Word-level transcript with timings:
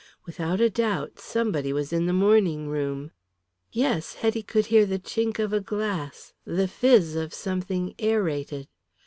Without 0.25 0.59
a 0.59 0.69
doubt 0.71 1.19
somebody 1.19 1.71
was 1.71 1.93
in 1.93 2.07
the 2.07 2.11
morning 2.11 2.67
room. 2.69 3.11
Yes, 3.71 4.15
Hetty 4.15 4.41
could 4.41 4.65
hear 4.65 4.83
the 4.83 4.97
chink 4.97 5.37
of 5.37 5.53
a 5.53 5.59
glass, 5.61 6.33
the 6.43 6.67
fizz 6.67 7.15
of 7.15 7.35
something 7.35 7.93
aerated. 7.99 8.67